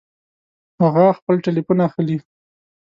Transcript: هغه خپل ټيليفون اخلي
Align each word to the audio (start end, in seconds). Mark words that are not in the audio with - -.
هغه 0.81 1.05
خپل 1.19 1.35
ټيليفون 1.45 1.77
اخلي 1.87 2.17